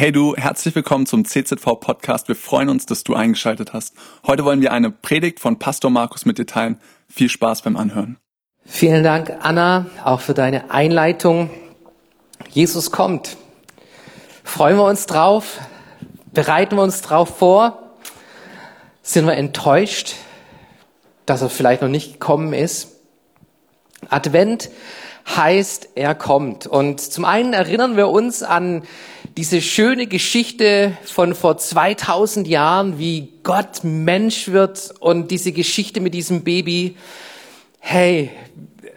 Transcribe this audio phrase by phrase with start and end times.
[0.00, 2.28] Hey du, herzlich willkommen zum CZV Podcast.
[2.28, 3.96] Wir freuen uns, dass du eingeschaltet hast.
[4.24, 6.78] Heute wollen wir eine Predigt von Pastor Markus mit dir teilen.
[7.08, 8.16] Viel Spaß beim Anhören.
[8.64, 11.50] Vielen Dank, Anna, auch für deine Einleitung.
[12.48, 13.38] Jesus kommt.
[14.44, 15.58] Freuen wir uns drauf?
[16.32, 17.82] Bereiten wir uns drauf vor?
[19.02, 20.14] Sind wir enttäuscht,
[21.26, 23.00] dass er vielleicht noch nicht gekommen ist?
[24.10, 24.70] Advent
[25.36, 26.68] heißt, er kommt.
[26.68, 28.84] Und zum einen erinnern wir uns an
[29.38, 36.12] diese schöne Geschichte von vor 2000 Jahren, wie Gott Mensch wird und diese Geschichte mit
[36.12, 36.96] diesem Baby.
[37.78, 38.30] Hey,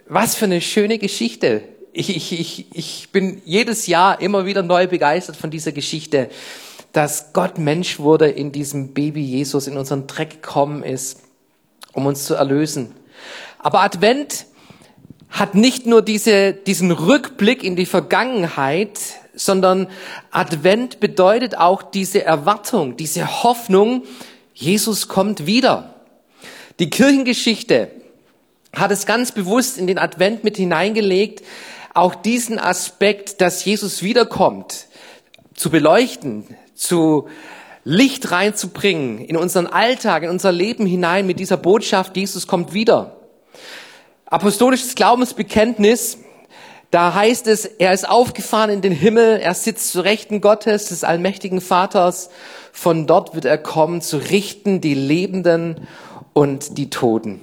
[0.08, 1.62] was für eine schöne Geschichte.
[1.92, 6.28] Ich, ich, ich, bin jedes Jahr immer wieder neu begeistert von dieser Geschichte,
[6.90, 11.20] dass Gott Mensch wurde in diesem Baby Jesus, in unseren Dreck gekommen ist,
[11.92, 12.96] um uns zu erlösen.
[13.60, 14.46] Aber Advent
[15.30, 19.88] hat nicht nur diese, diesen Rückblick in die Vergangenheit, sondern
[20.30, 24.04] Advent bedeutet auch diese Erwartung, diese Hoffnung,
[24.54, 25.94] Jesus kommt wieder.
[26.78, 27.90] Die Kirchengeschichte
[28.74, 31.42] hat es ganz bewusst in den Advent mit hineingelegt,
[31.94, 34.86] auch diesen Aspekt, dass Jesus wiederkommt,
[35.54, 37.28] zu beleuchten, zu
[37.84, 43.16] Licht reinzubringen in unseren Alltag, in unser Leben hinein mit dieser Botschaft, Jesus kommt wieder.
[44.26, 46.18] Apostolisches Glaubensbekenntnis,
[46.92, 51.04] da heißt es, er ist aufgefahren in den Himmel, er sitzt zu Rechten Gottes, des
[51.04, 52.28] allmächtigen Vaters.
[52.70, 55.88] Von dort wird er kommen, zu richten die Lebenden
[56.34, 57.40] und die Toten.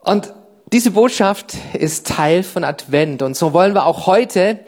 [0.00, 0.32] Und
[0.72, 3.20] diese Botschaft ist Teil von Advent.
[3.20, 4.60] Und so wollen wir auch heute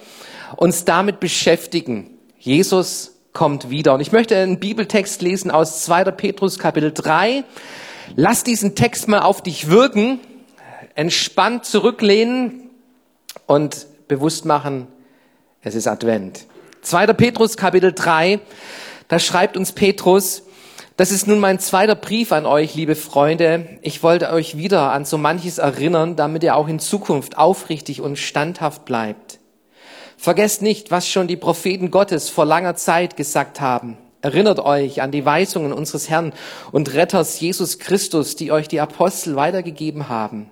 [0.57, 2.19] uns damit beschäftigen.
[2.39, 3.95] Jesus kommt wieder.
[3.95, 6.05] Und ich möchte einen Bibeltext lesen aus 2.
[6.11, 7.45] Petrus Kapitel 3.
[8.15, 10.21] Lass diesen Text mal auf dich wirken
[10.95, 12.64] entspannt zurücklehnen
[13.47, 14.87] und bewusst machen,
[15.63, 16.47] es ist Advent.
[16.83, 17.07] 2.
[17.15, 18.41] Petrus Kapitel 3,
[19.09, 20.43] da schreibt uns Petrus,
[20.97, 23.67] das ist nun mein zweiter Brief an euch, liebe Freunde.
[23.83, 28.17] Ich wollte euch wieder an so manches erinnern, damit ihr auch in Zukunft aufrichtig und
[28.17, 29.41] standhaft bleibt.
[30.17, 33.99] Vergesst nicht, was schon die Propheten Gottes vor langer Zeit gesagt haben.
[34.23, 36.33] Erinnert euch an die Weisungen unseres Herrn
[36.71, 40.49] und Retters Jesus Christus, die euch die Apostel weitergegeben haben.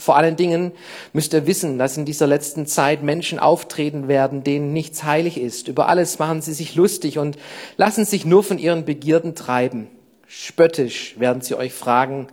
[0.00, 0.72] Vor allen Dingen
[1.12, 5.68] müsst ihr wissen, dass in dieser letzten Zeit Menschen auftreten werden, denen nichts heilig ist.
[5.68, 7.36] Über alles machen sie sich lustig und
[7.76, 9.88] lassen sich nur von ihren Begierden treiben.
[10.26, 12.28] Spöttisch werden sie euch fragen,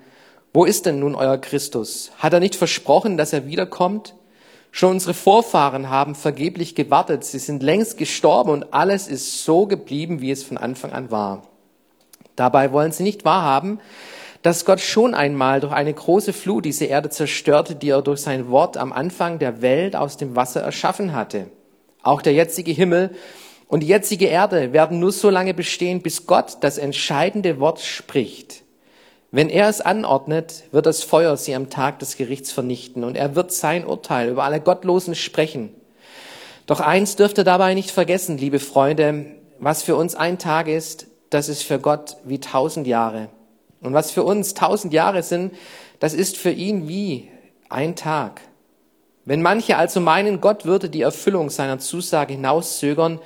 [0.54, 2.12] wo ist denn nun euer Christus?
[2.18, 4.16] Hat er nicht versprochen, dass er wiederkommt?
[4.72, 10.22] Schon unsere Vorfahren haben vergeblich gewartet, sie sind längst gestorben und alles ist so geblieben,
[10.22, 11.44] wie es von Anfang an war.
[12.38, 13.80] Dabei wollen sie nicht wahrhaben,
[14.42, 18.50] dass Gott schon einmal durch eine große Flut diese Erde zerstörte, die er durch sein
[18.50, 21.48] Wort am Anfang der Welt aus dem Wasser erschaffen hatte.
[22.04, 23.16] Auch der jetzige Himmel
[23.68, 28.64] und die jetzige Erde werden nur so lange bestehen, bis Gott das entscheidende Wort spricht.
[29.30, 33.36] Wenn er es anordnet, wird das Feuer sie am Tag des Gerichts vernichten und er
[33.36, 35.76] wird sein Urteil über alle Gottlosen sprechen.
[36.66, 39.26] Doch eins dürft ihr dabei nicht vergessen, liebe Freunde,
[39.60, 43.30] was für uns ein Tag ist, das ist für Gott wie tausend Jahre.
[43.88, 45.54] Und was für uns tausend Jahre sind,
[46.00, 47.30] das ist für ihn wie
[47.70, 48.42] ein Tag.
[49.26, 53.20] Wenn manche also meinen, Gott würde die Erfüllung seiner Zusage hinauszögern,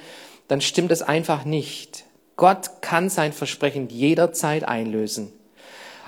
[0.47, 2.05] dann stimmt es einfach nicht.
[2.37, 5.31] Gott kann sein Versprechen jederzeit einlösen.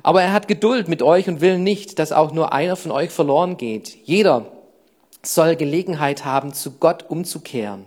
[0.01, 3.09] Aber er hat Geduld mit euch und will nicht, dass auch nur einer von euch
[3.09, 3.97] verloren geht.
[4.03, 4.45] Jeder
[5.21, 7.85] soll Gelegenheit haben, zu Gott umzukehren.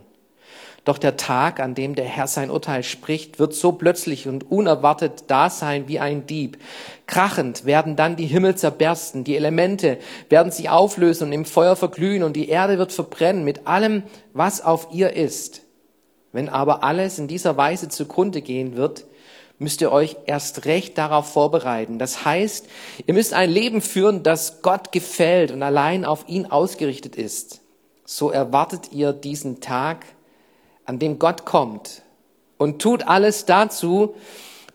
[0.87, 5.25] Doch der Tag, an dem der Herr sein Urteil spricht, wird so plötzlich und unerwartet
[5.27, 6.59] da sein wie ein Dieb.
[7.09, 9.99] Krachend werden dann die Himmel zerbersten, die Elemente
[10.29, 14.61] werden sich auflösen und im Feuer verglühen und die Erde wird verbrennen mit allem, was
[14.61, 15.63] auf ihr ist.
[16.31, 19.07] Wenn aber alles in dieser Weise zugrunde gehen wird,
[19.59, 21.99] müsst ihr euch erst recht darauf vorbereiten.
[21.99, 22.69] Das heißt,
[23.05, 27.61] ihr müsst ein Leben führen, das Gott gefällt und allein auf ihn ausgerichtet ist.
[28.05, 30.07] So erwartet ihr diesen Tag,
[30.87, 32.03] an dem Gott kommt
[32.59, 34.15] und tut alles dazu,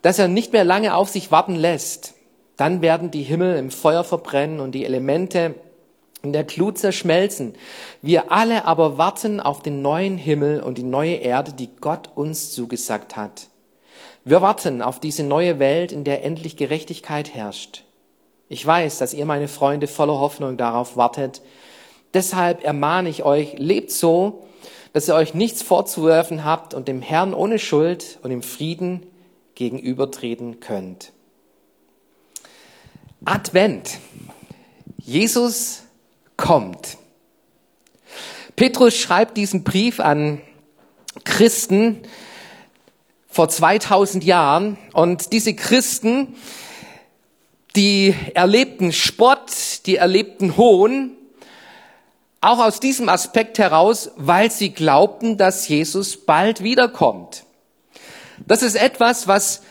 [0.02, 2.14] dass er nicht mehr lange auf sich warten lässt.
[2.58, 5.56] Dann werden die Himmel im Feuer verbrennen und die Elemente
[6.22, 7.56] in der Glut zerschmelzen.
[8.02, 12.52] Wir alle aber warten auf den neuen Himmel und die neue Erde, die Gott uns
[12.52, 13.48] zugesagt hat.
[14.24, 17.84] Wir warten auf diese neue Welt, in der endlich Gerechtigkeit herrscht.
[18.50, 21.42] Ich weiß, dass ihr, meine Freunde, voller Hoffnung darauf wartet.
[22.14, 24.44] Deshalb ermahne ich euch, lebt so,
[24.94, 29.04] dass ihr euch nichts vorzuwerfen habt und dem Herrn ohne Schuld und im Frieden
[29.56, 31.14] gegenübertreten könnt.
[33.26, 34.00] Advent.
[34.98, 35.84] Jesus
[36.38, 36.98] kommt.
[38.56, 40.42] Petrus schreibt diesen Brief an
[41.24, 42.02] Christen,
[43.32, 46.36] vor 2000 Jahren und diese Christen,
[47.78, 51.12] die erlebten Spott, die erlebten Hohn,
[52.42, 57.44] auch aus diesem Aspekt heraus, weil sie glaubten, dass Jesus bald wiederkommt.
[58.48, 59.62] Das ist etwas, was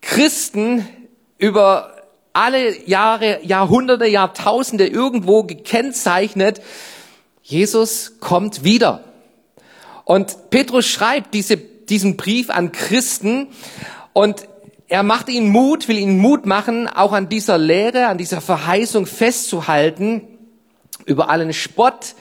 [0.00, 0.88] Christen
[1.36, 1.94] über
[2.32, 6.62] alle Jahre, Jahrhunderte, Jahrtausende irgendwo gekennzeichnet.
[7.42, 9.04] Jesus kommt wieder.
[10.04, 13.48] Und Petrus schreibt diese, diesen Brief an Christen
[14.14, 14.48] und
[14.88, 19.06] er macht ihnen Mut, will ihnen Mut machen, auch an dieser Lehre, an dieser Verheißung
[19.06, 20.29] festzuhalten,
[21.06, 22.14] über allen Spott,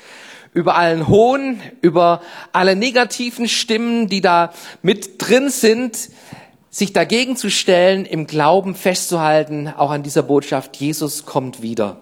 [0.54, 2.22] über allen Hohn, über
[2.52, 4.52] alle negativen Stimmen, die da
[4.82, 6.10] mit drin sind,
[6.70, 11.98] sich dagegen zu stellen, im Glauben festzuhalten, auch an dieser Botschaft, Jesus kommt wieder.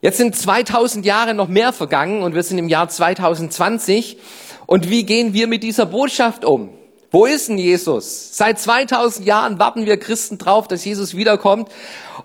[0.00, 4.18] Jetzt sind 2000 Jahre noch mehr vergangen und wir sind im Jahr 2020.
[4.66, 6.70] Und wie gehen wir mit dieser Botschaft um?
[7.14, 8.36] Wo ist denn Jesus?
[8.36, 11.68] Seit 2000 Jahren warten wir Christen drauf, dass Jesus wiederkommt.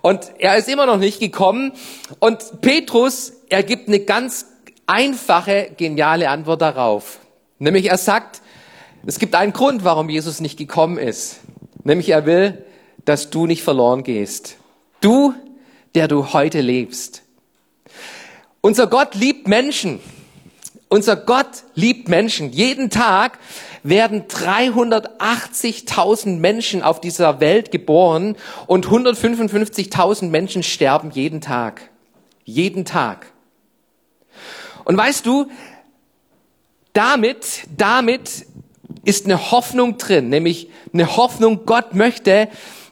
[0.02, 1.74] Und er ist immer noch nicht gekommen.
[2.18, 4.48] Und Petrus, er gibt eine ganz
[4.88, 7.20] einfache, geniale Antwort darauf.
[7.60, 8.42] Nämlich er sagt,
[9.06, 11.42] es gibt einen Grund, warum Jesus nicht gekommen ist.
[11.84, 12.66] Nämlich er will,
[13.06, 14.56] dass du nicht verloren gehst.
[15.02, 15.36] Du,
[15.94, 17.22] der du heute lebst.
[18.62, 20.00] Unser Gott liebt Menschen.
[20.90, 22.52] Unser Gott liebt Menschen.
[22.52, 23.38] Jeden Tag
[23.84, 31.92] werden 380.000 Menschen auf dieser Welt geboren und 155.000 Menschen sterben jeden Tag.
[32.44, 33.32] Jeden Tag.
[34.84, 35.46] Und weißt du,
[36.94, 38.48] damit, damit
[39.06, 42.50] ist eine Hoffnung drin, nämlich eine Hoffnung, Gott möchte,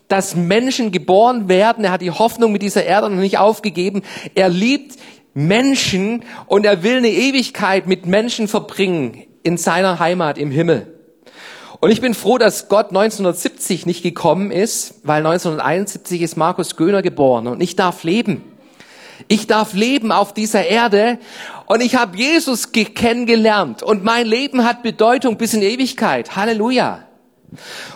[0.08, 1.84] dass Menschen geboren werden.
[1.84, 4.04] Er hat die Hoffnung mit dieser Erde noch nicht aufgegeben.
[4.36, 4.98] Er liebt
[5.38, 11.00] Menschen und er will eine Ewigkeit mit Menschen verbringen in seiner Heimat im Himmel.
[11.80, 17.04] Und ich bin froh, dass Gott 1970 nicht gekommen ist, weil 1971 ist Markus Göhner
[17.04, 18.45] geboren und ich darf leben.
[19.28, 21.19] Ich darf leben auf dieser Erde
[21.68, 26.36] und ich habe Jesus kennengelernt und mein Leben hat Bedeutung bis in Ewigkeit.
[26.36, 27.06] Halleluja.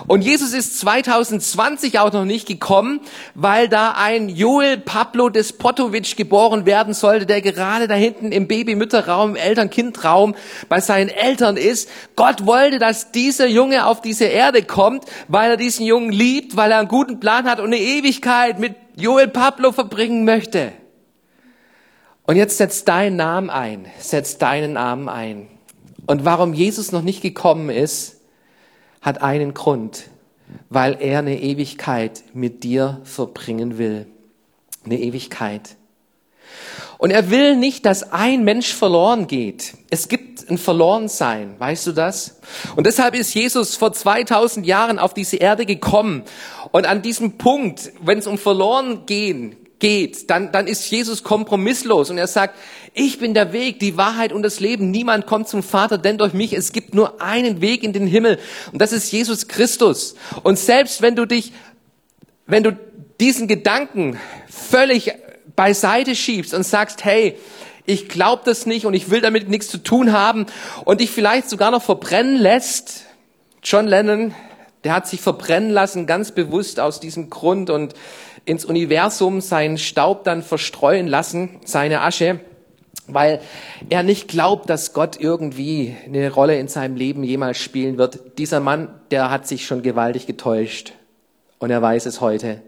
[0.08, 3.02] Und Jesus ist 2020 auch noch nicht gekommen,
[3.36, 9.36] weil da ein Joel Pablo Despotovic geboren werden sollte, der gerade da hinten im Babymütterraum,
[9.36, 10.36] Eltern-Kind-Raum
[10.70, 11.90] bei seinen Eltern ist.
[12.16, 16.72] Gott wollte, dass dieser Junge auf diese Erde kommt, weil er diesen Jungen liebt, weil
[16.72, 20.72] er einen guten Plan hat und eine Ewigkeit mit Joel Pablo verbringen möchte.
[22.26, 25.48] Und jetzt setzt deinen Namen ein, setzt deinen Namen ein.
[26.08, 28.21] Und warum Jesus noch nicht gekommen ist,
[29.02, 30.10] hat einen Grund,
[30.70, 34.08] weil er eine Ewigkeit mit dir verbringen will.
[34.86, 35.76] Eine Ewigkeit.
[36.98, 39.74] Und er will nicht, dass ein Mensch verloren geht.
[39.90, 42.40] Es gibt ein Verlorensein, weißt du das?
[42.76, 46.24] Und deshalb ist Jesus vor 2000 Jahren auf diese Erde gekommen.
[46.72, 52.10] Und an diesem Punkt, wenn es um verloren gehen geht, dann, dann ist Jesus kompromisslos
[52.10, 52.58] und er sagt,
[52.94, 54.92] ich bin der Weg, die Wahrheit und das Leben.
[54.92, 56.54] Niemand kommt zum Vater, denn durch mich.
[56.54, 58.38] Es gibt nur einen Weg in den Himmel.
[58.72, 60.16] Und das ist Jesus Christus.
[60.44, 61.52] Und selbst wenn du dich,
[62.48, 62.78] wenn du
[63.20, 64.18] diesen Gedanken
[64.50, 65.14] völlig
[65.56, 67.38] beiseite schiebst und sagst, hey,
[67.86, 70.46] ich glaube das nicht und ich will damit nichts zu tun haben
[70.86, 73.06] und dich vielleicht sogar noch verbrennen lässt.
[73.64, 74.34] John Lennon,
[74.84, 77.94] der hat sich verbrennen lassen, ganz bewusst aus diesem Grund und
[78.46, 82.40] ins Universum seinen Staub dann verstreuen lassen, seine Asche
[83.14, 83.42] weil
[83.90, 88.38] er nicht glaubt, dass Gott irgendwie eine Rolle in seinem Leben jemals spielen wird.
[88.38, 90.94] Dieser Mann, der hat sich schon gewaltig getäuscht
[91.60, 92.62] und er weiß es heute.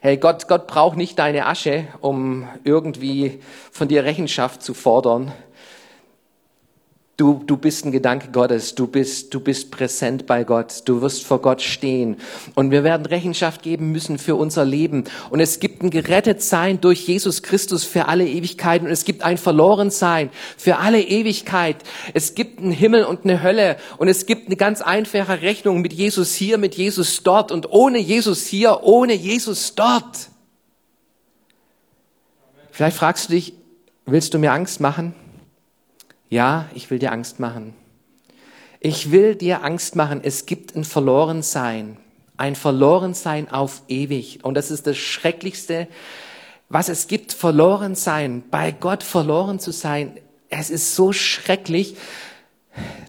[0.00, 3.38] Hey, Gott, Gott braucht nicht deine Asche, um irgendwie
[3.70, 5.32] von dir Rechenschaft zu fordern.
[7.18, 11.24] Du, du bist ein Gedanke Gottes, du bist, du bist präsent bei Gott, du wirst
[11.24, 12.16] vor Gott stehen.
[12.54, 15.04] Und wir werden Rechenschaft geben müssen für unser Leben.
[15.28, 18.86] Und es gibt ein Gerettetsein durch Jesus Christus für alle Ewigkeiten.
[18.86, 21.76] Und es gibt ein Verlorensein für alle Ewigkeit.
[22.14, 23.76] Es gibt einen Himmel und eine Hölle.
[23.98, 27.52] Und es gibt eine ganz einfache Rechnung mit Jesus hier, mit Jesus dort.
[27.52, 30.30] Und ohne Jesus hier, ohne Jesus dort.
[32.70, 33.52] Vielleicht fragst du dich,
[34.06, 35.14] willst du mir Angst machen?
[36.32, 37.74] Ja, ich will dir Angst machen.
[38.80, 40.22] Ich will dir Angst machen.
[40.24, 41.98] Es gibt ein Verlorensein.
[42.38, 44.42] Ein Verlorensein auf ewig.
[44.42, 45.88] Und das ist das Schrecklichste,
[46.70, 47.34] was es gibt.
[47.34, 48.44] Verlorensein.
[48.50, 50.16] Bei Gott verloren zu sein.
[50.48, 51.98] Es ist so schrecklich,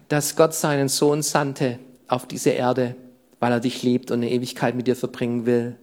[0.08, 1.78] dass Gott seinen Sohn sandte
[2.08, 2.94] auf diese Erde,
[3.40, 5.78] weil er dich liebt und eine Ewigkeit mit dir verbringen will.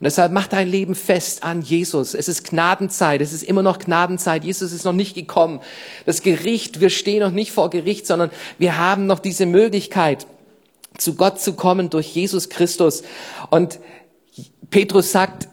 [0.00, 2.14] Und deshalb mach dein Leben fest an Jesus.
[2.14, 3.20] Es ist Gnadenzeit.
[3.20, 4.44] Es ist immer noch Gnadenzeit.
[4.44, 5.60] Jesus ist noch nicht gekommen.
[6.04, 10.26] Das Gericht, wir stehen noch nicht vor Gericht, sondern wir haben noch diese Möglichkeit.
[10.96, 13.02] zu Gott zu kommen durch Jesus Christus.
[13.50, 13.80] Und
[14.70, 15.48] Petrus sagt,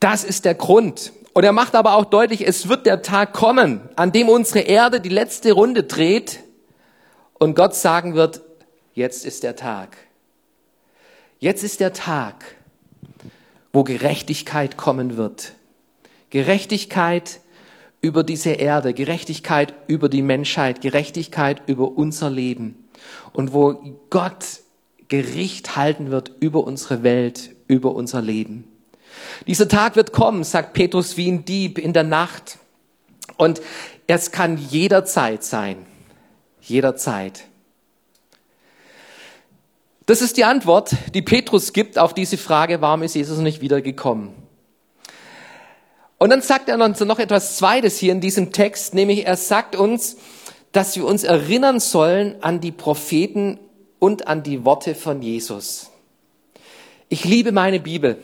[0.00, 1.12] das ist der Grund.
[1.32, 5.00] Und er macht aber auch deutlich, es wird der Tag kommen, an dem unsere Erde
[5.00, 6.40] die letzte Runde dreht
[7.34, 8.40] und Gott sagen wird,
[8.94, 9.96] jetzt ist der Tag.
[11.38, 12.55] Jetzt ist der Tag,
[13.76, 15.52] wo Gerechtigkeit kommen wird.
[16.30, 17.40] Gerechtigkeit
[18.00, 22.88] über diese Erde, Gerechtigkeit über die Menschheit, Gerechtigkeit über unser Leben
[23.34, 24.60] und wo Gott
[25.08, 28.64] Gericht halten wird über unsere Welt, über unser Leben.
[29.46, 32.56] Dieser Tag wird kommen, sagt Petrus, wie ein Dieb in der Nacht.
[33.36, 33.60] Und
[34.06, 35.84] es kann jederzeit sein.
[36.62, 37.44] Jederzeit.
[40.06, 44.30] Das ist die Antwort, die Petrus gibt auf diese Frage, warum ist Jesus nicht wiedergekommen?
[46.18, 49.74] Und dann sagt er uns noch etwas Zweites hier in diesem Text, nämlich er sagt
[49.74, 50.16] uns,
[50.70, 53.58] dass wir uns erinnern sollen an die Propheten
[53.98, 55.90] und an die Worte von Jesus.
[57.08, 58.18] Ich liebe meine Bibel.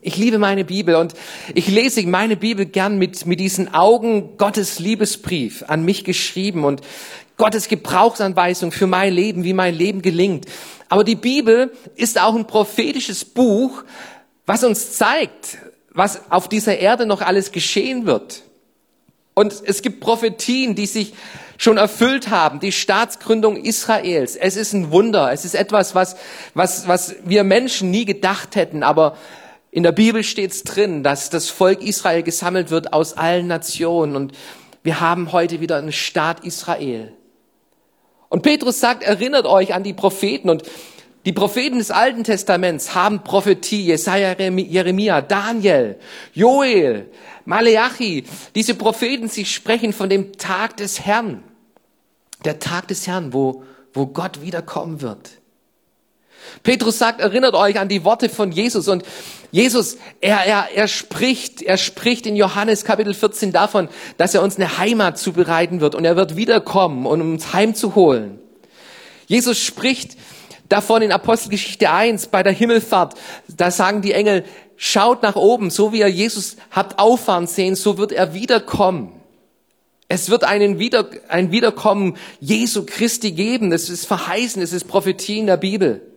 [0.00, 1.12] Ich liebe meine Bibel und
[1.54, 6.80] ich lese meine Bibel gern mit, mit diesen Augen Gottes Liebesbrief an mich geschrieben und
[7.36, 10.46] Gottes Gebrauchsanweisung für mein Leben, wie mein Leben gelingt.
[10.88, 13.84] Aber die Bibel ist auch ein prophetisches Buch,
[14.46, 15.58] was uns zeigt,
[15.90, 18.42] was auf dieser Erde noch alles geschehen wird.
[19.34, 21.14] Und es gibt Prophetien, die sich
[21.56, 24.36] schon erfüllt haben, die Staatsgründung Israels.
[24.36, 25.32] Es ist ein Wunder.
[25.32, 26.16] Es ist etwas, was,
[26.54, 28.82] was, was wir Menschen nie gedacht hätten.
[28.82, 29.16] Aber
[29.70, 34.16] in der Bibel steht es drin, dass das Volk Israel gesammelt wird aus allen Nationen.
[34.16, 34.32] Und
[34.82, 37.12] wir haben heute wieder einen Staat Israel.
[38.32, 40.48] Und Petrus sagt, erinnert euch an die Propheten.
[40.48, 40.62] Und
[41.26, 45.98] die Propheten des Alten Testaments haben Prophetie, Jesaja, Jeremia, Daniel,
[46.32, 47.10] Joel,
[47.44, 48.24] Maleachi.
[48.54, 51.42] Diese Propheten, sie sprechen von dem Tag des Herrn.
[52.46, 55.41] Der Tag des Herrn, wo, wo Gott wiederkommen wird.
[56.62, 59.04] Petrus sagt, erinnert euch an die Worte von Jesus und
[59.50, 64.56] Jesus, er, er, er spricht, er spricht in Johannes Kapitel 14 davon, dass er uns
[64.56, 68.38] eine Heimat zubereiten wird und er wird wiederkommen, um uns heimzuholen.
[69.26, 70.16] Jesus spricht
[70.68, 73.14] davon in Apostelgeschichte 1 bei der Himmelfahrt.
[73.48, 74.44] Da sagen die Engel,
[74.76, 79.12] schaut nach oben, so wie ihr Jesus habt auffahren sehen, so wird er wiederkommen.
[80.08, 83.72] Es wird einen Wieder, ein Wiederkommen Jesu Christi geben.
[83.72, 86.11] Es ist verheißen, es ist Prophetie in der Bibel.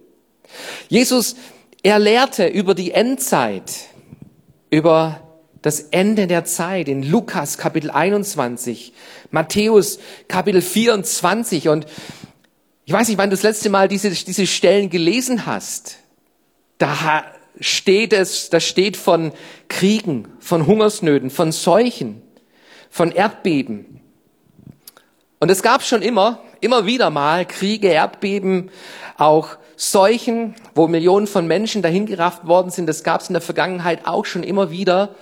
[0.90, 1.36] Jesus,
[1.84, 3.72] er lehrte über die Endzeit,
[4.70, 5.22] über
[5.62, 8.94] das Ende der Zeit in Lukas Kapitel 21,
[9.32, 11.88] Matthäus Kapitel 24 und
[12.86, 15.98] ich weiß nicht, wann du das letzte Mal diese, diese Stellen gelesen hast.
[16.78, 17.26] Da
[17.60, 19.32] steht es, da steht von
[19.70, 22.22] Kriegen, von Hungersnöten, von Seuchen,
[22.92, 24.02] von Erdbeben.
[25.40, 28.72] Und es gab schon immer, immer wieder mal Kriege, Erdbeben,
[29.18, 32.88] auch Seuchen, wo Millionen von Menschen dahingerafft worden sind.
[32.88, 35.16] Das gab es in der Vergangenheit auch schon immer wieder.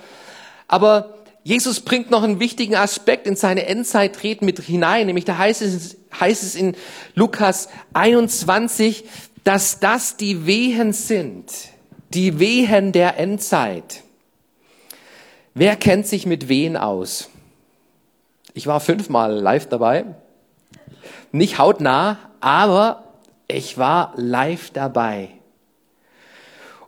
[0.67, 5.61] Aber Jesus bringt noch einen wichtigen Aspekt in seine Endzeitreden mit hinein, nämlich da heißt
[5.61, 6.75] es, heißt es in
[7.15, 9.03] Lukas 21,
[9.43, 11.51] dass das die Wehen sind,
[12.13, 14.03] die Wehen der Endzeit.
[15.53, 17.29] Wer kennt sich mit Wehen aus?
[18.53, 20.05] Ich war fünfmal live dabei,
[21.33, 23.03] nicht hautnah, aber
[23.47, 25.29] ich war live dabei.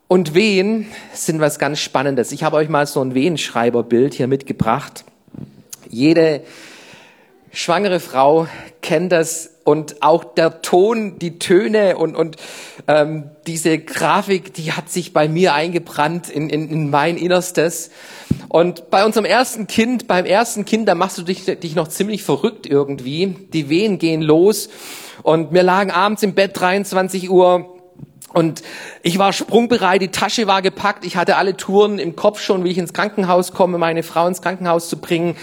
[0.08, 2.32] Und Wehen sind was ganz Spannendes.
[2.32, 5.04] Ich habe euch mal so ein Wehenschreiberbild hier mitgebracht.
[5.90, 6.42] Jede
[7.52, 8.48] schwangere Frau
[8.82, 12.38] kennt das und auch der Ton, die Töne und, und
[12.88, 17.90] ähm, diese Grafik, die hat sich bei mir eingebrannt in, in, in mein Innerstes.
[18.48, 22.24] Und bei unserem ersten Kind, beim ersten Kind, da machst du dich, dich noch ziemlich
[22.24, 23.36] verrückt irgendwie.
[23.54, 24.70] Die Wehen gehen los
[25.24, 27.76] und wir lagen abends im Bett 23 Uhr
[28.34, 28.62] und
[29.02, 32.70] ich war sprungbereit, die Tasche war gepackt, ich hatte alle Touren im Kopf schon, wie
[32.70, 35.36] ich ins Krankenhaus komme, meine Frau ins Krankenhaus zu bringen.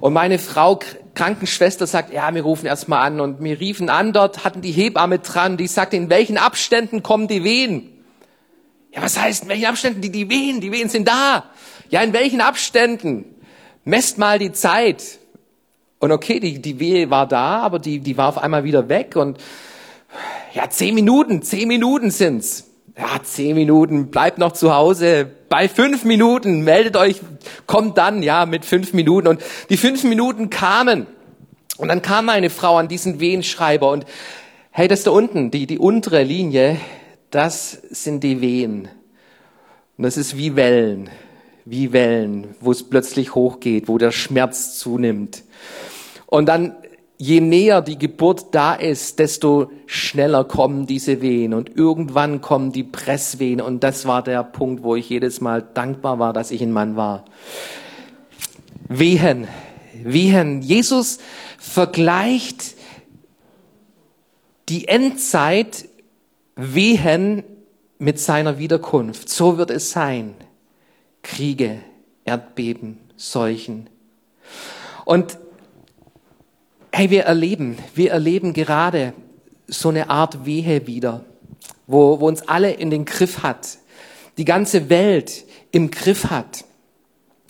[0.00, 0.78] Und meine Frau,
[1.16, 3.20] Krankenschwester, sagt, ja, wir rufen erst mal an.
[3.20, 7.26] Und wir riefen an, dort hatten die Hebamme dran, die sagte, in welchen Abständen kommen
[7.26, 7.90] die Wehen?
[8.92, 10.00] Ja, was heißt, in welchen Abständen?
[10.00, 11.46] Die, die Wehen, die Wehen sind da.
[11.90, 13.24] Ja, in welchen Abständen?
[13.84, 15.18] Messt mal die Zeit.
[15.98, 19.16] Und okay, die, die Wehe war da, aber die, die war auf einmal wieder weg
[19.16, 19.38] und
[20.54, 22.70] ja, zehn Minuten, zehn Minuten sind's.
[22.98, 25.30] Ja, zehn Minuten, bleibt noch zu Hause.
[25.50, 27.20] Bei fünf Minuten, meldet euch,
[27.66, 29.28] kommt dann, ja, mit fünf Minuten.
[29.28, 31.06] Und die fünf Minuten kamen.
[31.76, 34.06] Und dann kam eine Frau an diesen Wehenschreiber und,
[34.70, 36.78] hey, das da unten, die, die untere Linie,
[37.30, 38.88] das sind die Wehen.
[39.98, 41.10] Und das ist wie Wellen,
[41.66, 45.42] wie Wellen, wo es plötzlich hochgeht, wo der Schmerz zunimmt.
[46.24, 46.74] Und dann
[47.18, 52.84] je näher die Geburt da ist, desto schneller kommen diese Wehen und irgendwann kommen die
[52.84, 56.72] Presswehen und das war der Punkt, wo ich jedes Mal dankbar war, dass ich ein
[56.72, 57.24] Mann war.
[58.88, 59.48] Wehen,
[60.02, 60.62] Wehen.
[60.62, 61.18] Jesus
[61.58, 62.76] vergleicht
[64.68, 65.88] die Endzeit
[66.54, 67.44] Wehen
[67.98, 69.28] mit seiner Wiederkunft.
[69.28, 70.34] So wird es sein.
[71.22, 71.80] Kriege,
[72.24, 73.88] Erdbeben, Seuchen.
[75.04, 75.38] Und
[76.96, 79.12] hey, wir erleben, wir erleben gerade
[79.66, 81.26] so eine Art Wehe wieder,
[81.86, 83.76] wo, wo uns alle in den Griff hat,
[84.38, 86.64] die ganze Welt im Griff hat.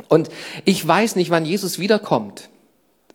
[0.09, 0.31] Und
[0.65, 2.49] ich weiß nicht, wann Jesus wiederkommt.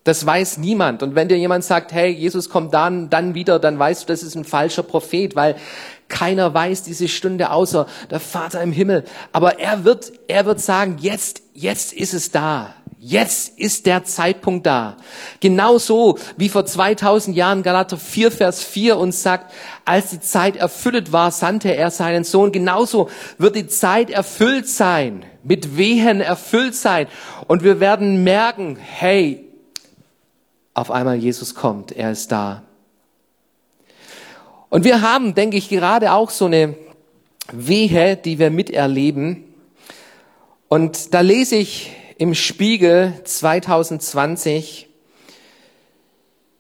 [0.06, 1.04] Das weiß niemand.
[1.04, 4.24] Und wenn dir jemand sagt, hey, Jesus kommt dann, dann wieder, dann weißt du, das
[4.24, 5.58] ist ein falscher Prophet, weil
[6.08, 9.04] keiner weiß diese Stunde außer der Vater im Himmel.
[9.34, 12.74] Aber er wird, er wird sagen, jetzt, jetzt ist es da.
[13.04, 14.96] Jetzt ist der Zeitpunkt da.
[15.40, 19.52] Genauso wie vor 2000 Jahren Galater 4, Vers 4 uns sagt,
[19.86, 22.52] als die Zeit erfüllt war, sandte er seinen Sohn.
[22.52, 27.08] Genauso wird die Zeit erfüllt sein, mit Wehen erfüllt sein.
[27.48, 29.48] Und wir werden merken, hey,
[30.76, 32.62] auf einmal Jesus kommt, er ist da.
[34.70, 36.76] Und wir haben, denke ich, gerade auch so eine
[37.52, 39.44] Wehe, die wir miterleben.
[40.68, 44.88] Und da lese ich im Spiegel 2020,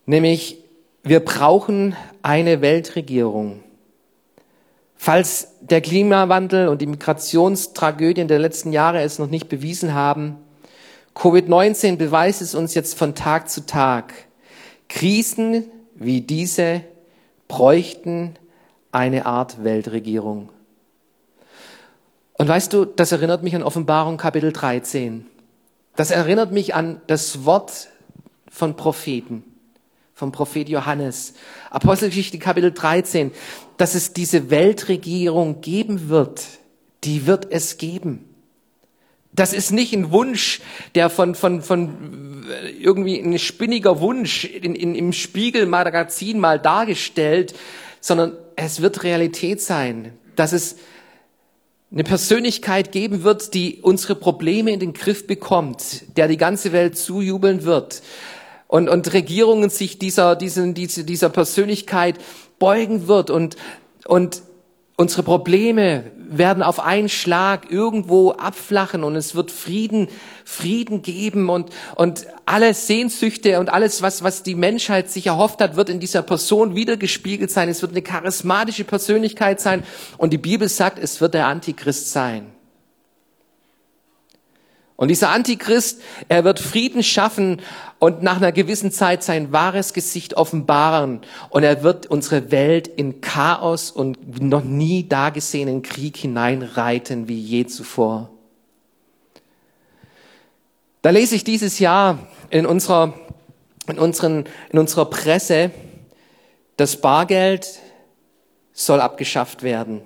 [0.07, 0.57] nämlich
[1.03, 3.63] wir brauchen eine Weltregierung.
[4.95, 10.37] Falls der Klimawandel und die Migrationstragödien der letzten Jahre es noch nicht bewiesen haben,
[11.13, 14.15] Covid-19 beweist es uns jetzt von Tag zu Tag.
[14.89, 16.81] Krisen wie diese
[17.47, 18.33] bräuchten
[18.91, 20.49] eine Art Weltregierung.
[22.33, 25.27] Und weißt du, das erinnert mich an Offenbarung Kapitel 13.
[25.95, 27.89] Das erinnert mich an das Wort
[28.49, 29.43] von Propheten,
[30.13, 31.33] vom Prophet Johannes.
[31.69, 33.31] Apostelgeschichte Kapitel 13,
[33.77, 36.43] dass es diese Weltregierung geben wird,
[37.03, 38.25] die wird es geben.
[39.33, 40.61] Das ist nicht ein Wunsch,
[40.93, 42.45] der von, von, von
[42.79, 47.53] irgendwie ein spinniger Wunsch in, in, im Spiegelmagazin mal dargestellt,
[48.01, 50.75] sondern es wird Realität sein, dass es
[51.91, 56.97] eine Persönlichkeit geben wird, die unsere Probleme in den Griff bekommt, der die ganze Welt
[56.97, 58.01] zujubeln wird.
[58.67, 62.15] Und, und Regierungen sich dieser, diesen, diese, dieser Persönlichkeit
[62.59, 63.57] beugen wird und,
[64.07, 64.41] und
[64.95, 70.07] unsere Probleme werden auf einen Schlag irgendwo abflachen und es wird Frieden,
[70.51, 75.77] Frieden geben und, und alle Sehnsüchte und alles, was, was die Menschheit sich erhofft hat,
[75.77, 77.69] wird in dieser Person wiedergespiegelt sein.
[77.69, 79.83] Es wird eine charismatische Persönlichkeit sein
[80.17, 82.47] und die Bibel sagt, es wird der Antichrist sein.
[84.97, 87.61] Und dieser Antichrist, er wird Frieden schaffen
[87.97, 91.21] und nach einer gewissen Zeit sein wahres Gesicht offenbaren.
[91.49, 97.65] Und er wird unsere Welt in Chaos und noch nie dagesehenen Krieg hineinreiten wie je
[97.65, 98.29] zuvor.
[101.01, 103.13] Da lese ich dieses Jahr in unserer,
[103.87, 105.71] in unseren, in unserer Presse,
[106.77, 107.79] das Bargeld
[108.73, 110.01] soll abgeschafft werden.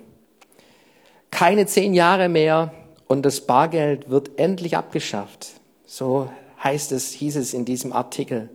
[1.30, 2.72] Keine zehn Jahre mehr
[3.08, 5.48] und das Bargeld wird endlich abgeschafft.
[5.84, 6.30] So
[6.62, 8.48] heißt es, hieß es in diesem Artikel.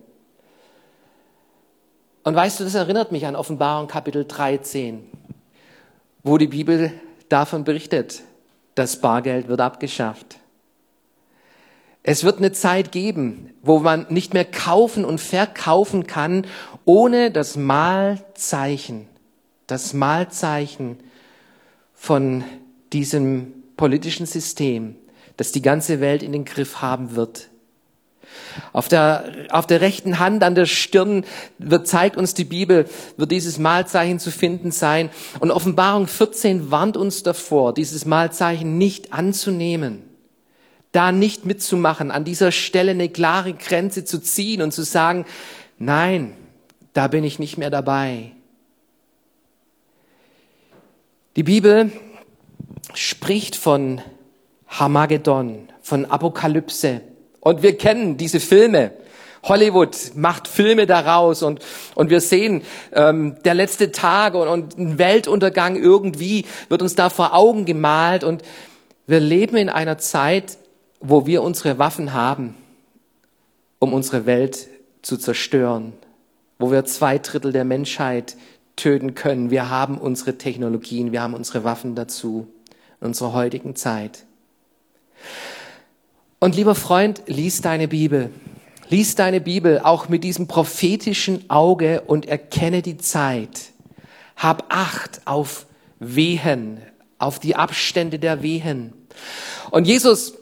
[2.24, 5.08] Und weißt du, das erinnert mich an Offenbarung Kapitel 13,
[6.22, 6.92] wo die Bibel
[7.28, 8.22] davon berichtet,
[8.74, 10.38] das Bargeld wird abgeschafft.
[12.02, 16.46] Es wird eine Zeit geben, wo man nicht mehr kaufen und verkaufen kann,
[16.84, 19.06] ohne das Malzeichen,
[19.68, 20.98] das Malzeichen
[21.94, 22.42] von
[22.92, 24.96] diesem politischen System,
[25.36, 27.48] das die ganze Welt in den Griff haben wird.
[28.72, 31.24] Auf der, auf der rechten Hand an der Stirn
[31.58, 32.86] wird, zeigt uns die Bibel,
[33.16, 35.10] wird dieses Malzeichen zu finden sein.
[35.38, 40.02] Und Offenbarung 14 warnt uns davor, dieses Malzeichen nicht anzunehmen,
[40.92, 45.24] da nicht mitzumachen, an dieser Stelle eine klare Grenze zu ziehen und zu sagen,
[45.78, 46.34] nein,
[46.92, 48.32] da bin ich nicht mehr dabei.
[51.36, 51.90] Die Bibel
[52.94, 54.02] spricht von
[54.68, 57.00] Hamagedon, von Apokalypse.
[57.40, 58.92] Und wir kennen diese Filme.
[59.44, 61.60] Hollywood macht Filme daraus und,
[61.96, 67.10] und wir sehen ähm, der letzte Tag und, und ein Weltuntergang irgendwie wird uns da
[67.10, 68.42] vor Augen gemalt und
[69.08, 70.58] wir leben in einer Zeit,
[71.02, 72.54] wo wir unsere Waffen haben,
[73.78, 74.68] um unsere Welt
[75.02, 75.92] zu zerstören,
[76.58, 78.36] wo wir zwei Drittel der Menschheit
[78.76, 79.50] töten können.
[79.50, 82.46] Wir haben unsere Technologien, wir haben unsere Waffen dazu
[83.00, 84.24] in unserer heutigen Zeit.
[86.38, 88.30] Und lieber Freund, lies deine Bibel.
[88.88, 93.72] Lies deine Bibel auch mit diesem prophetischen Auge und erkenne die Zeit.
[94.36, 95.66] Hab Acht auf
[95.98, 96.80] Wehen,
[97.18, 98.92] auf die Abstände der Wehen.
[99.70, 100.34] Und Jesus,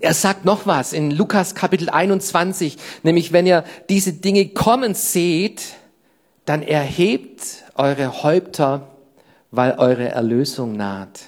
[0.00, 5.62] er sagt noch was in Lukas Kapitel 21, nämlich wenn ihr diese Dinge kommen seht,
[6.44, 8.88] dann erhebt eure Häupter,
[9.50, 11.20] weil eure Erlösung naht.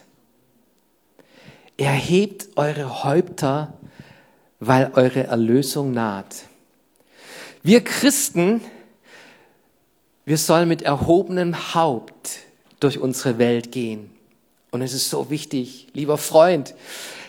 [1.77, 3.75] Erhebt eure Häupter,
[4.61, 6.45] weil eure Erlösung naht.
[7.63, 8.61] Wir Christen,
[10.25, 12.41] wir sollen mit erhobenem Haupt
[12.79, 14.11] durch unsere Welt gehen.
[14.71, 16.75] Und es ist so wichtig, lieber Freund,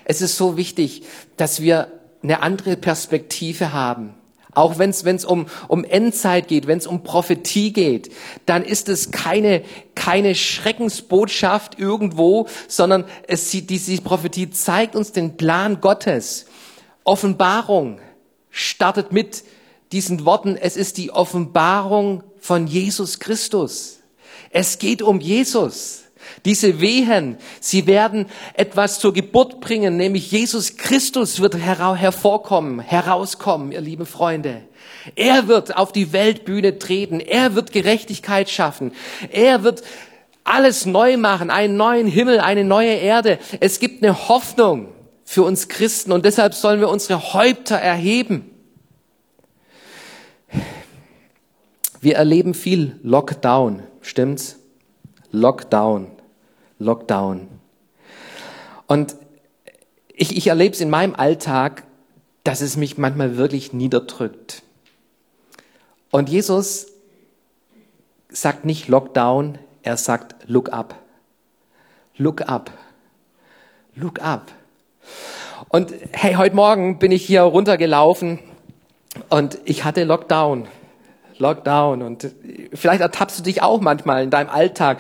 [0.05, 1.03] es ist so wichtig,
[1.37, 1.91] dass wir
[2.23, 4.15] eine andere Perspektive haben.
[4.53, 8.11] Auch wenn es um, um Endzeit geht, wenn es um Prophetie geht,
[8.45, 9.63] dann ist es keine,
[9.95, 16.47] keine Schreckensbotschaft irgendwo, sondern es, diese Prophetie zeigt uns den Plan Gottes.
[17.05, 17.99] Offenbarung
[18.49, 19.43] startet mit
[19.93, 23.99] diesen Worten, es ist die Offenbarung von Jesus Christus.
[24.49, 26.03] Es geht um Jesus.
[26.45, 33.81] Diese Wehen, sie werden etwas zur Geburt bringen, nämlich Jesus Christus wird hervorkommen, herauskommen, ihr
[33.81, 34.61] lieben Freunde.
[35.15, 38.91] Er wird auf die Weltbühne treten, er wird Gerechtigkeit schaffen,
[39.31, 39.83] er wird
[40.43, 43.39] alles neu machen, einen neuen Himmel, eine neue Erde.
[43.59, 44.89] Es gibt eine Hoffnung
[45.23, 48.49] für uns Christen und deshalb sollen wir unsere Häupter erheben.
[52.01, 54.57] Wir erleben viel Lockdown, stimmt's?
[55.31, 56.07] Lockdown.
[56.81, 57.47] Lockdown.
[58.87, 59.15] Und
[60.07, 61.83] ich, ich erlebe es in meinem Alltag,
[62.43, 64.63] dass es mich manchmal wirklich niederdrückt.
[66.09, 66.87] Und Jesus
[68.29, 70.95] sagt nicht Lockdown, er sagt Look up.
[72.17, 72.71] Look up.
[73.95, 74.51] Look up.
[75.69, 78.39] Und hey, heute Morgen bin ich hier runtergelaufen
[79.29, 80.67] und ich hatte Lockdown.
[81.37, 82.01] Lockdown.
[82.01, 82.29] Und
[82.73, 84.99] vielleicht ertappst du dich auch manchmal in deinem Alltag,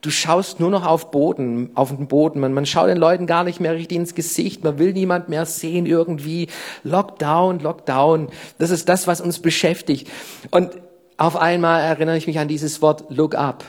[0.00, 2.38] Du schaust nur noch auf Boden, auf den Boden.
[2.38, 4.62] Man, man schaut den Leuten gar nicht mehr richtig ins Gesicht.
[4.62, 6.48] Man will niemand mehr sehen irgendwie.
[6.84, 8.28] Lockdown, Lockdown.
[8.58, 10.08] Das ist das, was uns beschäftigt.
[10.52, 10.70] Und
[11.16, 13.64] auf einmal erinnere ich mich an dieses Wort Look up.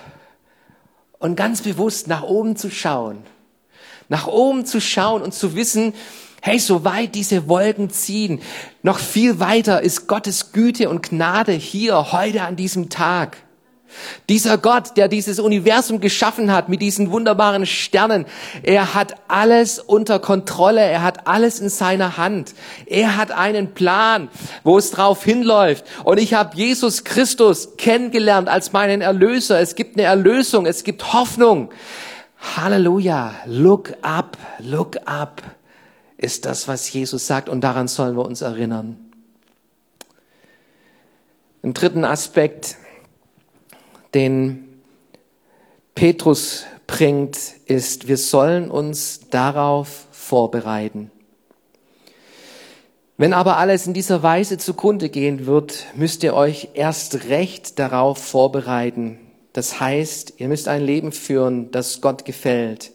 [1.17, 3.23] Und ganz bewusst nach oben zu schauen.
[4.07, 5.93] Nach oben zu schauen und zu wissen,
[6.41, 8.39] hey, so weit diese Wolken ziehen,
[8.83, 13.37] noch viel weiter ist Gottes Güte und Gnade hier, heute an diesem Tag.
[14.29, 18.25] Dieser Gott, der dieses Universum geschaffen hat mit diesen wunderbaren Sternen,
[18.63, 22.53] er hat alles unter Kontrolle, er hat alles in seiner Hand.
[22.85, 24.29] Er hat einen Plan,
[24.63, 25.85] wo es drauf hinläuft.
[26.03, 29.59] Und ich habe Jesus Christus kennengelernt als meinen Erlöser.
[29.59, 31.71] Es gibt eine Erlösung, es gibt Hoffnung.
[32.55, 33.35] Halleluja.
[33.45, 35.41] Look up, look up
[36.19, 38.97] ist das, was Jesus sagt und daran sollen wir uns erinnern.
[41.61, 42.75] Im dritten Aspekt
[44.13, 44.81] den
[45.95, 51.11] Petrus bringt, ist, wir sollen uns darauf vorbereiten.
[53.17, 58.17] Wenn aber alles in dieser Weise zugrunde gehen wird, müsst ihr euch erst recht darauf
[58.17, 59.19] vorbereiten.
[59.53, 62.91] Das heißt, ihr müsst ein Leben führen, das Gott gefällt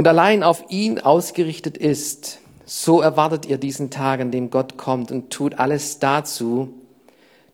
[0.00, 2.38] und allein auf ihn ausgerichtet ist.
[2.64, 6.72] So erwartet ihr diesen Tag, an dem Gott kommt und tut alles dazu,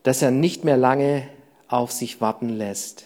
[0.03, 1.27] dass er nicht mehr lange
[1.67, 3.05] auf sich warten lässt.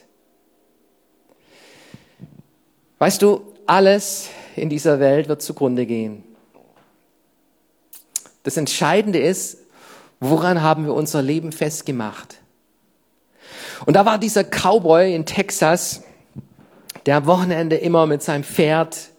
[2.99, 6.23] Weißt du, alles in dieser Welt wird zugrunde gehen.
[8.43, 9.57] Das Entscheidende ist,
[10.19, 12.37] woran haben wir unser Leben festgemacht?
[13.85, 16.03] Und da war dieser Cowboy in Texas,
[17.05, 19.09] der am Wochenende immer mit seinem Pferd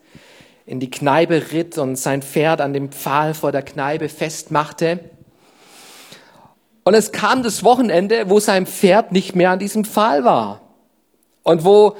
[0.67, 5.01] in die Kneipe ritt und sein Pferd an dem Pfahl vor der Kneipe festmachte.
[6.85, 10.61] Und es kam das Wochenende, wo sein Pferd nicht mehr an diesem Pfahl war.
[11.43, 11.97] Und wo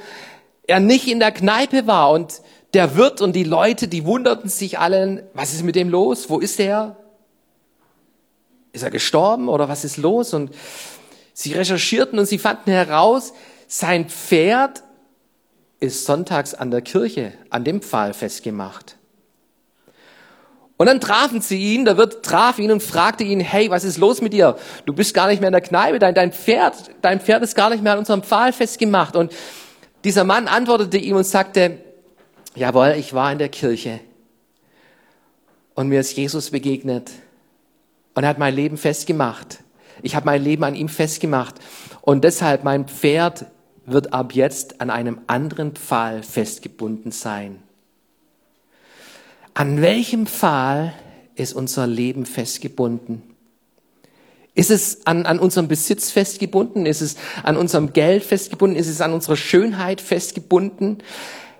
[0.67, 2.11] er nicht in der Kneipe war.
[2.11, 2.41] Und
[2.73, 6.29] der Wirt und die Leute, die wunderten sich allen, was ist mit dem los?
[6.29, 6.97] Wo ist er?
[8.71, 10.33] Ist er gestorben oder was ist los?
[10.33, 10.53] Und
[11.33, 13.33] sie recherchierten und sie fanden heraus,
[13.67, 14.83] sein Pferd
[15.79, 18.97] ist sonntags an der Kirche, an dem Pfahl festgemacht.
[20.77, 23.97] Und dann trafen sie ihn, der Wirt traf ihn und fragte ihn, hey, was ist
[23.97, 24.57] los mit dir?
[24.85, 27.69] Du bist gar nicht mehr in der Kneipe, dein, dein Pferd, dein Pferd ist gar
[27.69, 29.15] nicht mehr an unserem Pfahl festgemacht.
[29.15, 29.31] Und
[30.03, 31.77] dieser Mann antwortete ihm und sagte,
[32.55, 33.99] jawohl, ich war in der Kirche
[35.75, 37.11] und mir ist Jesus begegnet
[38.15, 39.59] und er hat mein Leben festgemacht.
[40.01, 41.55] Ich habe mein Leben an ihm festgemacht
[42.01, 43.45] und deshalb mein Pferd
[43.85, 47.62] wird ab jetzt an einem anderen Pfahl festgebunden sein.
[49.53, 50.93] An welchem Pfahl
[51.35, 53.21] ist unser Leben festgebunden?
[54.55, 56.85] Ist es an, an unserem Besitz festgebunden?
[56.85, 58.77] Ist es an unserem Geld festgebunden?
[58.77, 60.99] Ist es an unserer Schönheit festgebunden?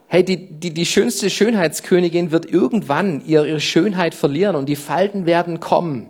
[0.07, 5.59] Hey, die, die, die schönste Schönheitskönigin wird irgendwann ihre, Schönheit verlieren und die Falten werden
[5.59, 6.07] kommen.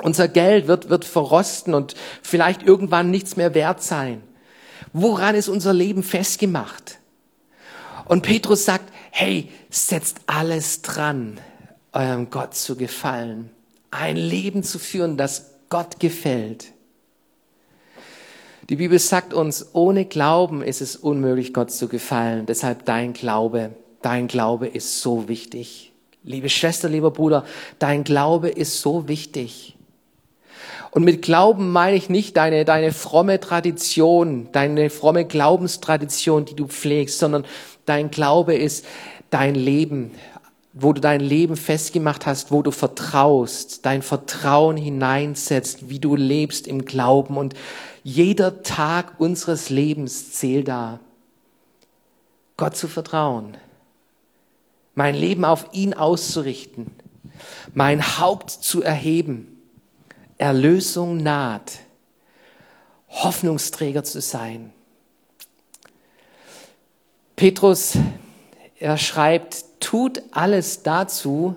[0.00, 4.22] Unser Geld wird, wird verrosten und vielleicht irgendwann nichts mehr wert sein.
[4.92, 6.98] Woran ist unser Leben festgemacht?
[8.04, 11.40] Und Petrus sagt, hey, setzt alles dran,
[11.92, 13.50] eurem Gott zu gefallen.
[13.90, 16.72] Ein Leben zu führen, das Gott gefällt.
[18.68, 22.44] Die Bibel sagt uns, ohne Glauben ist es unmöglich, Gott zu gefallen.
[22.44, 23.70] Deshalb dein Glaube,
[24.02, 25.92] dein Glaube ist so wichtig.
[26.22, 27.46] Liebe Schwester, lieber Bruder,
[27.78, 29.74] dein Glaube ist so wichtig.
[30.90, 36.66] Und mit Glauben meine ich nicht deine, deine fromme Tradition, deine fromme Glaubenstradition, die du
[36.66, 37.44] pflegst, sondern
[37.88, 38.84] dein Glaube ist
[39.30, 40.12] dein Leben,
[40.72, 46.66] wo du dein Leben festgemacht hast, wo du vertraust, dein Vertrauen hineinsetzt, wie du lebst
[46.66, 47.36] im Glauben.
[47.36, 47.54] Und
[48.04, 51.00] jeder Tag unseres Lebens zählt da.
[52.56, 53.56] Gott zu vertrauen,
[54.94, 56.90] mein Leben auf ihn auszurichten,
[57.72, 59.58] mein Haupt zu erheben
[60.38, 61.80] Erlösung naht,
[63.08, 64.72] Hoffnungsträger zu sein.
[67.38, 67.96] Petrus,
[68.80, 71.54] er schreibt, tut alles dazu,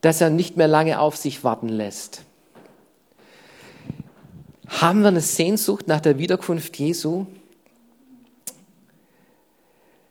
[0.00, 2.22] dass er nicht mehr lange auf sich warten lässt.
[4.66, 7.26] Haben wir eine Sehnsucht nach der Wiederkunft Jesu?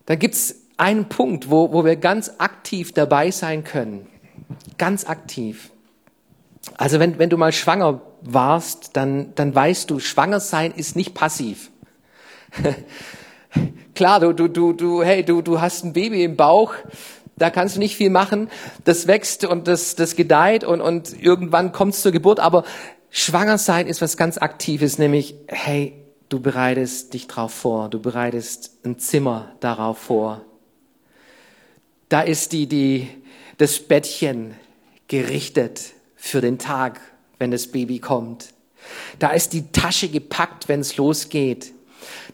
[0.06, 4.06] Da gibt es einen Punkt, wo, wo wir ganz aktiv dabei sein können.
[4.78, 5.72] Ganz aktiv.
[6.78, 11.16] Also wenn, wenn du mal schwanger warst, dann, dann weißt du, schwanger sein ist nicht
[11.16, 11.72] passiv.
[13.94, 16.74] Klar, du, du, du, du, hey, du, du hast ein Baby im Bauch,
[17.38, 18.50] da kannst du nicht viel machen.
[18.84, 22.40] Das wächst und das, das gedeiht und, und irgendwann kommt es zur Geburt.
[22.40, 22.64] Aber
[23.10, 25.94] schwanger sein ist was ganz Aktives, nämlich, hey,
[26.30, 27.90] du bereitest dich drauf vor.
[27.90, 30.42] Du bereitest ein Zimmer darauf vor.
[32.10, 33.08] Da ist die, die,
[33.58, 34.56] das Bettchen
[35.08, 37.00] gerichtet für den Tag,
[37.40, 38.54] wenn das Baby kommt.
[39.20, 41.74] Da ist die Tasche gepackt, wenn es losgeht.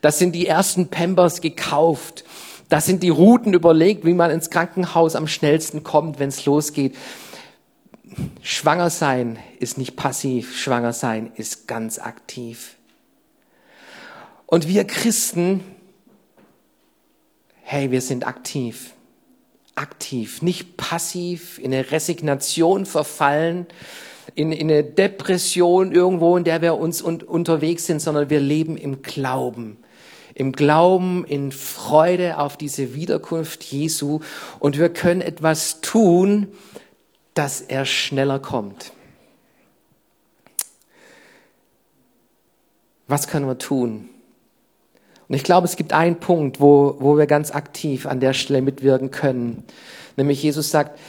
[0.01, 2.23] Da sind die ersten Pampers gekauft.
[2.69, 6.95] Da sind die Routen überlegt, wie man ins Krankenhaus am schnellsten kommt, wenn es losgeht.
[8.41, 12.75] Schwanger sein ist nicht passiv, schwanger sein ist ganz aktiv.
[14.45, 15.63] Und wir Christen,
[17.62, 18.93] hey, wir sind aktiv
[19.75, 23.67] aktiv, nicht passiv in eine Resignation verfallen,
[24.36, 28.77] in, in eine Depression irgendwo, in der wir uns un unterwegs sind, sondern wir leben
[28.77, 29.77] im Glauben.
[30.34, 34.21] Im Glauben, in Freude auf diese Wiederkunft Jesu
[34.60, 36.47] und wir können etwas tun,
[37.34, 38.93] dass er schneller kommt.
[43.07, 44.10] Was können wir tun?
[45.27, 48.62] Und ich glaube, es gibt einen Punkt, wo, wo wir ganz aktiv an der Stelle
[48.62, 49.63] mitwirken können.
[50.17, 50.99] Nämlich Jesus sagt,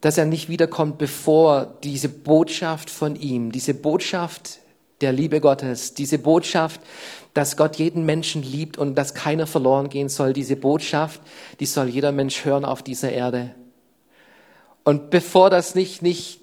[0.00, 4.58] dass er nicht wiederkommt, bevor diese Botschaft von ihm, diese Botschaft
[5.00, 6.80] der Liebe Gottes, diese Botschaft,
[7.34, 11.20] dass Gott jeden Menschen liebt und dass keiner verloren gehen soll, diese Botschaft,
[11.60, 13.54] die soll jeder Mensch hören auf dieser Erde.
[14.84, 16.40] Und bevor das nicht, nicht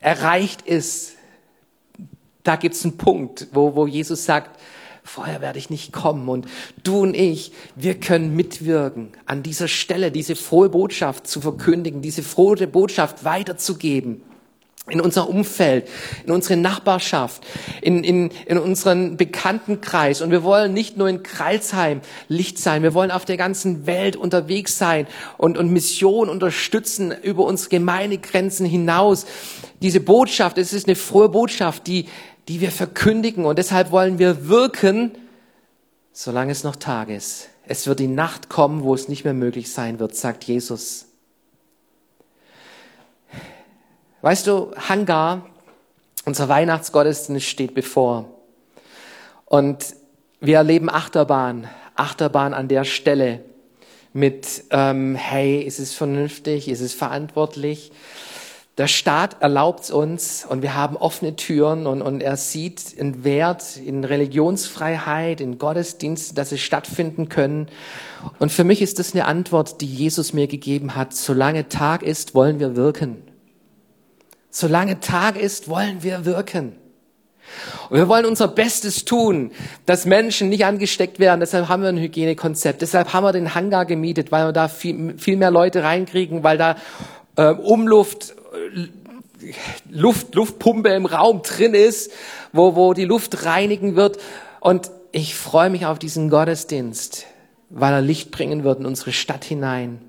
[0.00, 1.12] erreicht ist,
[2.42, 4.60] da gibt es einen Punkt, wo, wo Jesus sagt,
[5.04, 6.28] vorher werde ich nicht kommen.
[6.28, 6.46] Und
[6.82, 12.22] du und ich, wir können mitwirken, an dieser Stelle diese frohe Botschaft zu verkündigen, diese
[12.22, 14.22] frohe Botschaft weiterzugeben
[14.90, 15.88] in unser Umfeld,
[16.26, 17.42] in unsere Nachbarschaft,
[17.80, 20.20] in, in, in unseren Bekanntenkreis.
[20.20, 24.14] Und wir wollen nicht nur in Kreilsheim Licht sein, wir wollen auf der ganzen Welt
[24.14, 25.06] unterwegs sein
[25.38, 29.24] und, und Mission unterstützen über unsere Gemeindegrenzen hinaus.
[29.80, 32.06] Diese Botschaft, es ist eine frohe Botschaft, die,
[32.48, 33.44] die wir verkündigen.
[33.44, 35.12] Und deshalb wollen wir wirken,
[36.12, 37.48] solange es noch Tag ist.
[37.66, 41.06] Es wird die Nacht kommen, wo es nicht mehr möglich sein wird, sagt Jesus.
[44.20, 45.46] Weißt du, Hangar,
[46.24, 48.30] unser Weihnachtsgottesdienst steht bevor.
[49.44, 49.94] Und
[50.40, 53.44] wir erleben Achterbahn, Achterbahn an der Stelle
[54.12, 57.92] mit, ähm, hey, ist es vernünftig, ist es verantwortlich?
[58.76, 63.76] Der Staat erlaubt uns und wir haben offene Türen und, und er sieht einen Wert
[63.76, 67.68] in Religionsfreiheit, in Gottesdiensten, dass sie stattfinden können.
[68.40, 71.14] Und für mich ist das eine Antwort, die Jesus mir gegeben hat.
[71.14, 73.22] Solange Tag ist, wollen wir wirken.
[74.50, 76.72] Solange Tag ist, wollen wir wirken.
[77.90, 79.52] Und wir wollen unser Bestes tun,
[79.86, 81.38] dass Menschen nicht angesteckt werden.
[81.38, 82.82] Deshalb haben wir ein Hygienekonzept.
[82.82, 86.58] Deshalb haben wir den Hangar gemietet, weil wir da viel, viel mehr Leute reinkriegen, weil
[86.58, 86.76] da
[87.36, 88.34] äh, Umluft
[89.90, 92.12] Luft, Luftpumpe im Raum drin ist,
[92.52, 94.18] wo, wo die Luft reinigen wird.
[94.60, 97.26] Und ich freue mich auf diesen Gottesdienst,
[97.70, 100.00] weil er Licht bringen wird in unsere Stadt hinein,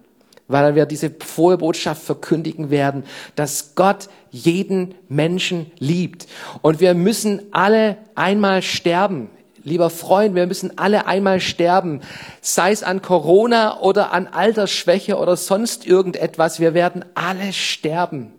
[0.48, 3.04] weil wir diese frohe Botschaft verkündigen werden,
[3.36, 6.28] dass Gott jeden Menschen liebt.
[6.62, 9.30] Und wir müssen alle einmal sterben.
[9.64, 12.02] Lieber Freund, wir müssen alle einmal sterben,
[12.40, 16.60] sei es an Corona oder an Altersschwäche oder sonst irgendetwas.
[16.60, 18.32] Wir werden alle sterben.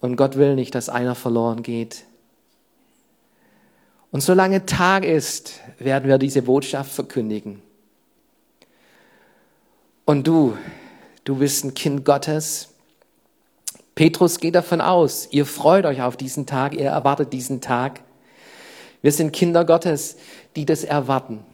[0.00, 2.04] Und Gott will nicht, dass einer verloren geht.
[4.10, 7.62] Und solange Tag ist, werden wir diese Botschaft verkündigen.
[10.04, 10.56] Und du,
[11.24, 12.70] du bist ein Kind Gottes.
[13.94, 18.00] Petrus geht davon aus, ihr freut euch auf diesen Tag, ihr erwartet diesen Tag.
[19.02, 20.16] Wir sind Kinder Gottes,
[20.56, 21.44] die das erwarten.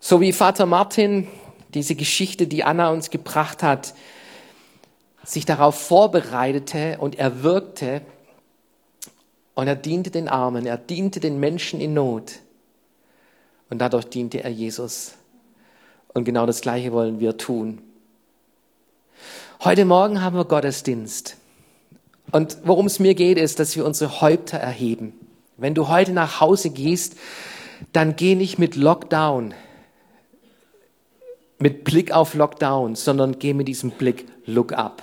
[0.00, 1.28] So wie Vater Martin
[1.74, 3.94] diese Geschichte, die Anna uns gebracht hat,
[5.24, 8.02] sich darauf vorbereitete und er wirkte
[9.54, 12.40] und er diente den Armen, er diente den Menschen in Not
[13.70, 15.14] und dadurch diente er Jesus.
[16.14, 17.80] Und genau das Gleiche wollen wir tun.
[19.64, 21.36] Heute Morgen haben wir Gottesdienst.
[22.32, 25.12] Und worum es mir geht, ist, dass wir unsere Häupter erheben.
[25.56, 27.16] Wenn du heute nach Hause gehst,
[27.92, 29.54] dann geh nicht mit Lockdown,
[31.58, 35.02] mit Blick auf Lockdown, sondern geh mit diesem Blick Look up.